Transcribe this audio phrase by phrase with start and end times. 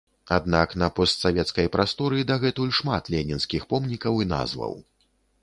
[0.35, 4.75] Аднак, на постсавецкай прасторы дагэтуль шмат ленінскіх помнікаў і назваў.